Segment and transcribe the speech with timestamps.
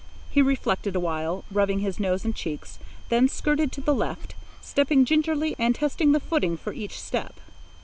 [0.31, 5.55] He reflected awhile, rubbing his nose and cheeks, then skirted to the left, stepping gingerly
[5.59, 7.39] and testing the footing for each step.